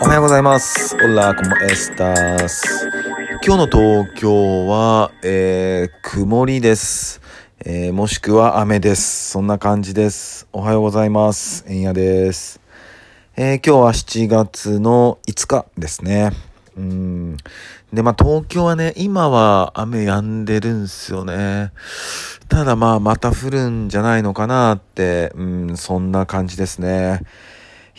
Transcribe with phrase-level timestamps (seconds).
[0.00, 0.94] おはようございます。
[0.94, 2.88] オラ、コモエスタース。
[3.44, 7.20] 今日の東京は、えー、曇りです。
[7.64, 9.30] えー、もしくは雨です。
[9.30, 10.46] そんな感じです。
[10.52, 11.64] おはようございます。
[11.66, 12.60] えんやです。
[13.36, 16.30] えー、今日は7月の5日ですね。
[16.76, 17.36] うん。
[17.92, 21.72] で、まあ、東京はね、今は雨止んでるんすよね。
[22.48, 27.22] ただまあ、また降るんじゃないのかなって、うん、そんな感じですね。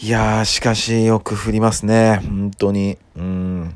[0.02, 2.22] いやー、しかしよく降りますね。
[2.24, 2.98] 本当に。
[3.18, 3.76] うん。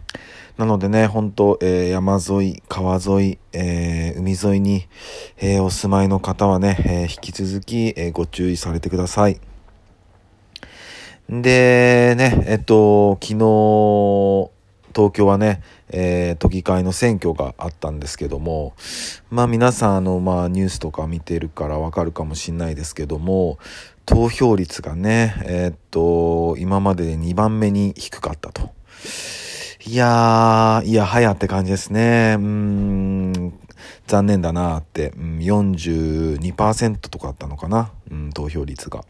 [0.58, 4.88] なのでね、本当、えー山沿い、川沿い、えー海沿いに、
[5.38, 9.42] えーお住まいの方はね、え引き続き、えご注意されてください。
[11.30, 14.52] で、ね、えっと、昨日、
[14.96, 18.74] 東京はね、えー都議会の選挙があったんですけども、
[19.30, 23.58] まあ皆さん、あの、まあニュースとか見てるからわかるかもしんないですけども、
[24.06, 28.72] 投票率がね、えーっと、今までで2番目に低かったと。
[29.86, 32.36] いやー、いや、はやって感じですね。
[32.38, 33.54] うーん、
[34.08, 39.06] 残念だなーって、うん、42%とかあったのかな、うん、投票率が。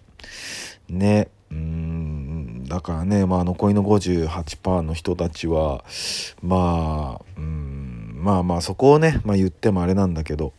[0.90, 5.84] ね、うーん、だからね、まあ残りの58%の人たちは、
[6.42, 10.54] まあ、うん、まあまあそこをね、まあ言ってもあれなんだけど、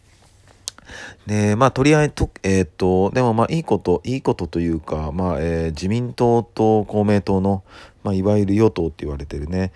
[1.26, 7.62] で、まあ、とりあえず、えーっと、でもまあ、いいこと、いいことというか、まあ、えー自民党と公明党の、
[8.02, 9.72] まあ、いわゆる与党って言われてるね、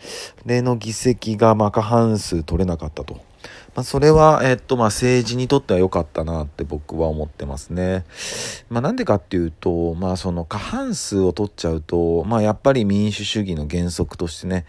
[0.46, 3.28] 例の議席が、まあ、過半数取れなかったと。
[3.74, 8.04] まあ、それは、えーっと、まあ、政治にとっては良かったなって僕は思ってますね。
[8.70, 14.66] まあ、なんでかっていうと、まあ、その過半数を取っちゃうと、まあ、やっぱり民主主義の原則としてね、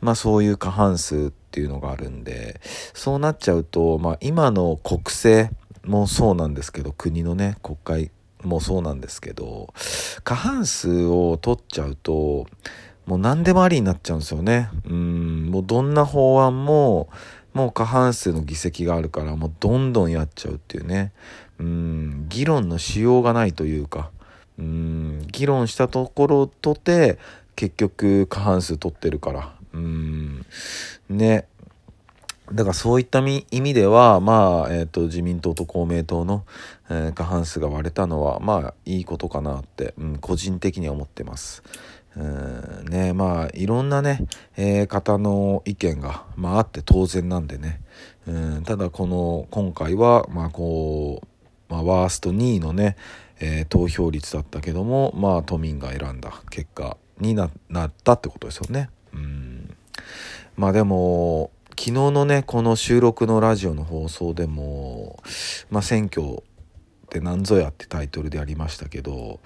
[0.00, 2.60] まあ、そういう過半数っていうのがあるんで、
[2.94, 5.52] そうなっちゃうと、まあ、今の国政、
[5.84, 8.10] もそうなんですけど国のね国会
[8.42, 9.72] もそうなんですけど
[10.24, 12.46] 過半数を取っちゃうと
[13.06, 14.68] もう何でもありになっちゃうんですよね。
[14.86, 17.08] うんもうどんな法案も
[17.52, 21.12] もう過半数の議席があるからもうどんどんやっちゃうっていうね。
[21.58, 24.10] うん議論のしようがないというか
[24.58, 27.18] うん議論したところとて
[27.56, 29.52] 結局過半数取ってるから。
[29.74, 30.46] うん
[31.08, 31.46] ね
[32.52, 36.44] だからそういった意味では、まあ、えっ、と、自民党と公明党の、
[36.90, 41.62] えー過半数が割れたのは、まあ、いいことかなって、うん、個人的には思ってます。
[42.16, 44.26] うん、ね、まあ、いろんなね、
[44.56, 47.80] えー方の意見が、まあ、あって当然なんでね。
[48.26, 52.96] うん、ただ、この、今回は、まあ、こう、まあ、ワースト2位のね、
[53.40, 58.90] えー投票率だったけども、まあ、都民が選んだ結果にななったってことですよね。
[59.14, 59.76] うん
[60.56, 65.22] まあでも、昨日のね、この収録のラジオの放送でも、
[65.70, 69.40] まあ選挙って何ぞやってタイトルでありましたけど、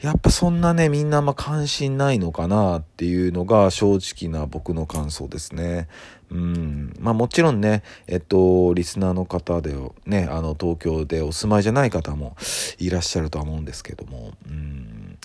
[0.00, 5.88] やっぱそんなね、みんなあんま関心ないのかなっていうのが正直な僕の感想ですね。
[6.30, 6.94] うん。
[6.98, 9.74] まあもちろんね、えっと、リスナーの方で
[10.06, 12.36] ね、あの、東京でお住まいじゃない方も
[12.78, 15.18] いらっしゃるとは思うんですけども、うん。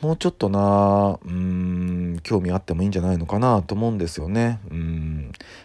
[0.00, 4.58] もうちょっとな、うん、興味あってもいいんじゃないのかなと思うんですよね。
[4.70, 5.01] うん。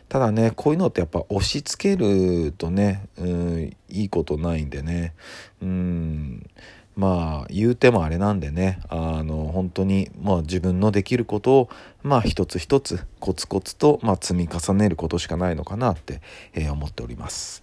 [0.09, 5.13] ただね、こういうのってやっぱ押し付けるとね、うん、いいことないんでね。
[5.62, 6.50] うん。
[6.95, 11.69] まあ、言うてもあれなんでね、あの、本当に、まあ自分のできることを、
[12.01, 16.22] まあ一つ一つ、コツコツと、まあ積み重ねることしかないのかなって、
[16.53, 17.62] えー思っております。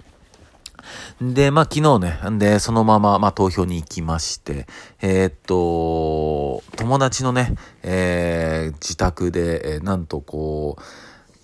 [1.21, 4.69] で、まあ昨日ね、で、そのまま、まあ投票に行きまして、
[5.03, 10.83] えーっと、友達のね、えー自宅で、えーなんとこう、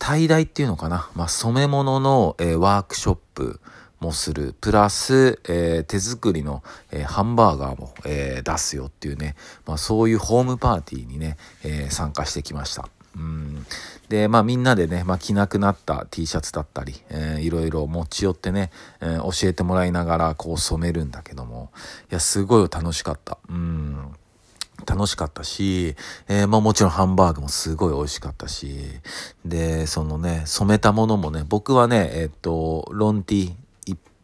[0.00, 3.60] tie dye っていうのかな、まあ染め物の、えーワークショップ
[4.00, 12.88] もする、プラス、えー手作りの、えーハンバーガーも、え出すよっていうね、まあそういうホームパーティーにね、え参加してきました。
[13.16, 13.66] うん
[14.08, 21.70] で、まあみんなでね、まあ着なくなった T シャツだったり、えーいろいろ持ち寄ってね、え教えてもらいながらこう染めるんだけども、
[22.10, 23.38] いや、すごい楽しかった。
[23.48, 24.14] うん。
[24.86, 25.96] 楽しかったし、
[26.28, 28.76] えーまあもちろんハンバーグもすごい美味しかったし、
[29.44, 33.54] で、そのね、染めたものもね、僕はね、えっと、ロンティー、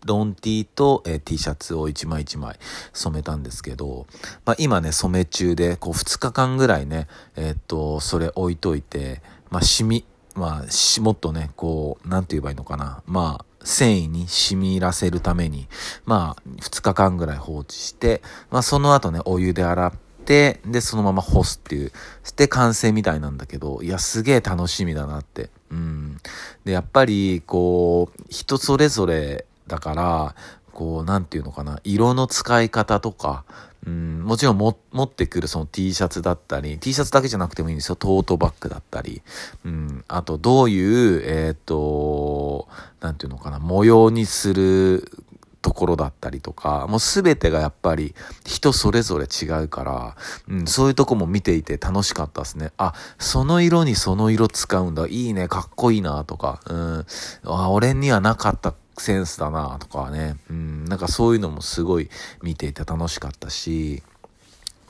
[0.05, 2.59] ロンティーと、えー T シャツを一枚一枚
[2.93, 4.07] 染めたんですけど、
[4.45, 9.21] まあ今ね、染め中で、こう2日間ぐらいね、えっと、それ置いといて、
[9.51, 10.05] まあ染み、
[10.35, 13.03] まあし、もっとね、こう、なんて言えばいいのかな。
[13.07, 15.67] まあ、繊維に染み入らせるために、
[16.05, 19.93] まあ、2日間ぐらい放置して、まあその後ね、お湯で洗っ
[20.27, 21.93] て、で、そのまま干すっていう、
[22.25, 25.49] して完成みたいなんだけど、いや、すげえ楽しみだなって。
[25.71, 26.19] うん。
[26.65, 30.35] で、やっぱり、こう、人それぞれだから、
[30.73, 33.45] こう、なんていうのかな、色の使い方とか、
[33.87, 37.95] うん、もちろんも持ってくるその T シャツだったり、T シャツだけじゃなくてもいいんですよ。
[37.97, 39.23] トートバッグだったり、
[39.65, 42.67] うん、あとどういう、えっ、ー、と、
[43.01, 45.25] なんていうのかな、模様にする
[45.67, 48.15] ところだったりとか、もうすべてがやっぱり
[48.45, 50.17] 人それぞれ違うから、
[50.49, 52.71] うん、そういうとこも見ていて楽しかったですね。
[52.77, 55.09] あ、その色にその色使うんだ。
[55.09, 57.07] いいね、かっこいいなとか、うん、
[57.47, 62.11] あ、俺にはなかったセンスだなとかね、うん、なんかそういうのもすごい
[62.43, 64.05] 見ていて楽しかったし、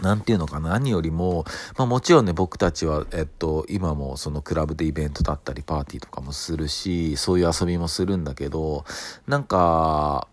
[0.02, 0.68] なんていうのかな。
[0.70, 1.46] 何よりも、
[1.78, 8.84] まあもちろんね、僕たちは、えっと、今もそのクラブでイベントだったりパーティーとかもするし、そういう遊びもするんだけど、
[9.26, 10.28] なんか、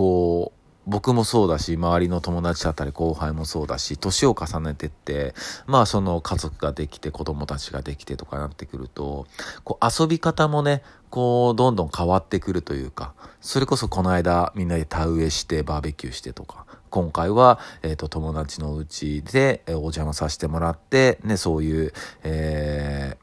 [0.00, 5.34] こう、僕もそうだし、周りの友達だったり後輩もそうだし、年を重ねてって、
[5.66, 9.26] まあその家族ができて子供たちができてとかなってくると、
[9.62, 13.12] こう遊び方もね、こうどんどん変わってくるというか、
[13.42, 21.92] それこそこの間みんなで田植えしてバーベキューしてとか、今回は、えっ、ー、と、友達のうちで、えお邪魔させてもらって、ね、そういう、
[22.22, 23.18] え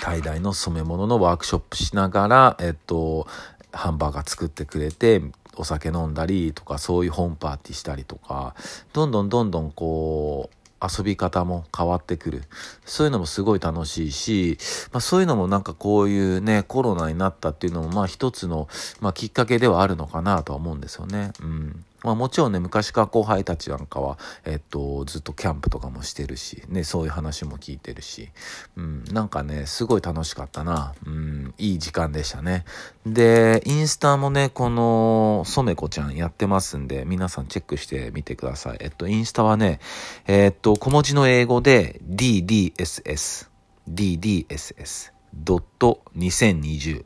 [0.00, 3.28] ー、tie イの染め物のワークショップしながら、えっ、と、
[3.72, 5.22] ハンバーガー作ってくれて、
[5.58, 8.54] お酒飲んだりとかそういうホームパーティーしたりとか
[8.92, 12.44] どんどんどんどんこう遊び方も変わってくる。
[12.84, 14.58] そういうのもすごい楽しいし、
[14.92, 18.68] まあそういうのもなんかこういうね、コロナになったっていうのもまあ一つの、
[19.00, 21.32] まあきっかけではあるのかなとは思うんですよね。
[21.42, 21.84] うん。
[22.04, 28.30] まあもちろんね、昔から後輩たちなんかは、えっと、ずっとキャンプとかもしてるし、ね、そういう話も聞いてるし、
[28.76, 30.94] うん、なんかね、すごい楽しかったな。
[31.04, 32.64] うん、いい時間でしたね。
[33.04, 38.78] で、インスタもね、この、染子ちゃんやってますんで、皆さんチェックしてみてください。
[38.80, 39.80] えっと、インスタはね、
[40.26, 43.48] えっと、小文字の英語で、DDSS、
[43.88, 47.04] DDSS、ドット2020、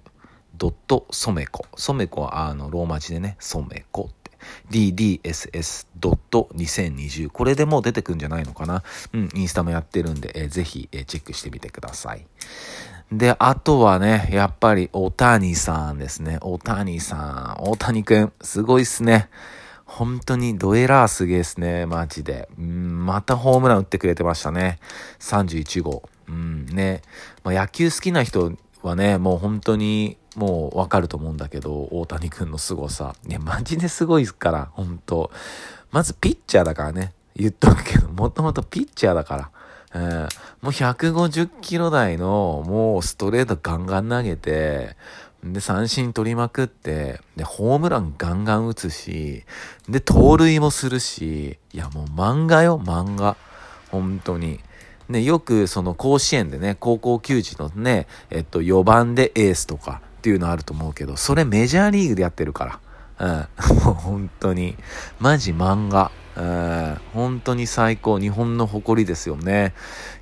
[0.55, 1.65] ドット染子。
[1.77, 4.11] 染子はあの、ローマ字でね、染子
[4.71, 8.83] ddss.2020 これでもう出てくんじゃないのかな？
[9.13, 12.27] うん、インスタもやってるんで、えー、ぜひ、えー、チェックしてみてください。
[13.11, 16.39] で、あとはね、やっぱり、大谷さんですね。
[16.41, 17.63] 大谷さん。
[17.63, 19.29] 大谷くん、すごいっすね。
[19.85, 22.49] 本当にドエラーすげえっすね、マジで。
[22.59, 24.79] うん、またホームラン打ってくれてましたね。
[25.21, 26.09] 31号。
[26.27, 27.03] うん、ね。
[27.45, 33.15] まあ、野球好きな人はね、もう本当にもうわかると思うんだけど、大谷くんの凄さ。
[33.29, 35.31] いや、マジですごいから、本当
[35.91, 37.13] まずピッチャーだからね。
[37.35, 39.51] 言っとくけど、もともとピッチャーだから。
[39.95, 40.19] うん、も
[40.65, 44.97] う150キロ台のもうストレートガンガン投げて、
[45.45, 49.45] で、三振取りまくって、で、ホームランガンガン打つし、
[49.89, 53.37] で、盗塁もするし、いや、もう漫画よ、漫画。
[53.91, 54.61] 本当に。
[55.09, 62.81] ね、よくその甲子園でね、高校球児のね、えっと、4番でエースとかっていうのあると思うけど、それメジャーリーグでやってるか
[63.19, 63.49] ら。
[63.67, 63.75] うん。
[63.85, 64.77] もう本当に。
[65.19, 66.13] マジ漫画。
[66.37, 68.21] うん、本当に最高。
[68.21, 69.75] 日本の誇りですよね。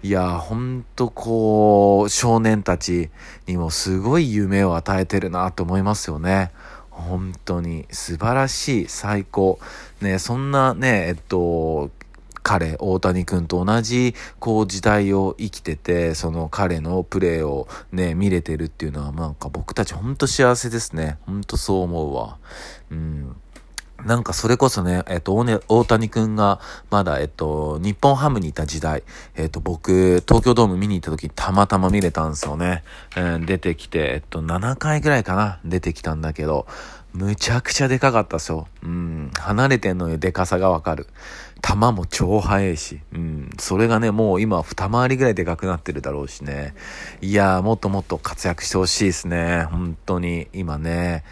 [0.03, 3.11] いや、本当こう、少年たち
[3.47, 6.51] にもすごい夢を与えてるなと思いますよね。
[6.89, 9.61] 本当に素晴らしい、最高。
[10.01, 11.91] ね、そんなね、えっと、
[12.51, 21.19] 彼、大谷君と同じ、こう、時代を生きてて、その彼のプレーをね、見れてるっていうのは、なんか僕たちほんと幸せですね。
[21.27, 22.39] ほんとそう思うわ。
[22.91, 23.37] うん。
[24.05, 26.59] なんかそれこそね、えっと、大谷くんが
[26.91, 29.05] まだ、えっと、日本ハムにいた時代、
[29.37, 32.83] えっと、僕、東京ドーム見に行った時にたまたま見れたんですよね。
[33.15, 36.67] えー、出てきて、えっと、7回ぐらいかな、出てきたんだけど、
[37.13, 38.69] むちゃくちゃでかかったっすよ。
[38.83, 39.31] うん。
[39.35, 41.09] 離れてんのにでかさがわかる。
[41.63, 43.01] 球も超速いし。
[43.13, 43.51] うん。
[43.59, 46.75] それがね、もう今二回りぐらいでかくなってるだろうしね。
[47.21, 49.65] いやー、もっともっと活躍してほしいですね。
[49.71, 50.49] 本当に。
[50.53, 51.25] 今ね。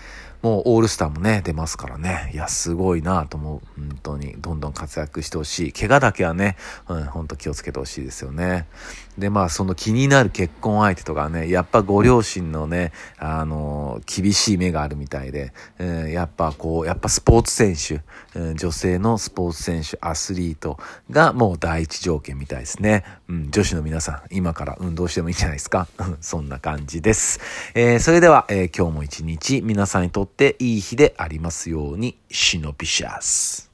[0.43, 2.31] もうオールスターもね、出ますからね。
[2.33, 3.81] いや、すごいなと思う。
[3.81, 4.35] 本当に。
[4.39, 5.73] どんどん活躍してほしい。
[5.73, 6.57] 怪我だけはね、
[6.89, 8.67] うん、本当気をつけてほしいですよね。
[9.19, 18.03] で、まあ、その気になる結婚相手とかね、やっぱご両親のね、あの、厳しい目があるみたいで、うん、やっぱこう、やっぱスポーツ選手、
[18.39, 20.79] うん、女性のスポーツ選手、アスリート
[21.11, 23.05] がもう第一条件みたいですね。
[23.29, 25.89] うん、女子の皆さん、今から運動してもいいんじゃないですか？
[26.21, 27.41] そんな感じです。
[27.75, 33.68] えー、それでは、え、今日も一日皆さんにとっていい日でありますように、シノピシャス。